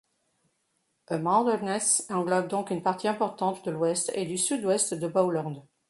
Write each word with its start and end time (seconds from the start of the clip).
Amounderness 1.09 2.07
englobe 2.09 2.47
donc 2.47 2.71
une 2.71 2.81
partie 2.81 3.07
importante 3.07 3.63
de 3.65 3.69
l'ouest 3.69 4.11
et 4.15 4.25
du 4.25 4.35
sud-ouest 4.39 4.95
de 4.95 5.07
Bowland. 5.07 5.63